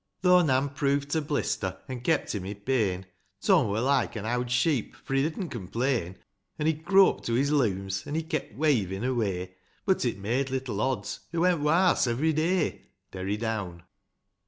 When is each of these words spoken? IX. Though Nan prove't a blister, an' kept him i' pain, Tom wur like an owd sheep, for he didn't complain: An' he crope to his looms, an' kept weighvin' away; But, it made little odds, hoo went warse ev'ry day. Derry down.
IX. 0.15 0.21
Though 0.23 0.41
Nan 0.41 0.69
prove't 0.69 1.13
a 1.13 1.21
blister, 1.21 1.77
an' 1.87 2.01
kept 2.01 2.33
him 2.33 2.43
i' 2.45 2.55
pain, 2.55 3.05
Tom 3.39 3.67
wur 3.69 3.81
like 3.81 4.15
an 4.15 4.25
owd 4.25 4.49
sheep, 4.49 4.95
for 4.95 5.13
he 5.13 5.21
didn't 5.21 5.49
complain: 5.49 6.17
An' 6.57 6.65
he 6.65 6.73
crope 6.73 7.23
to 7.27 7.33
his 7.33 7.51
looms, 7.51 8.07
an' 8.07 8.19
kept 8.23 8.55
weighvin' 8.55 9.03
away; 9.03 9.53
But, 9.85 10.03
it 10.03 10.17
made 10.17 10.49
little 10.49 10.81
odds, 10.81 11.19
hoo 11.31 11.41
went 11.41 11.59
warse 11.59 12.07
ev'ry 12.07 12.33
day. 12.33 12.87
Derry 13.11 13.37
down. 13.37 13.83